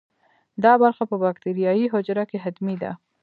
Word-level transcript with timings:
دا 0.63 0.73
برخه 0.83 1.03
په 1.11 1.15
باکتریايي 1.23 1.85
حجره 1.93 2.23
کې 2.29 2.37
حتمي 2.45 2.75
ده. 2.81 2.91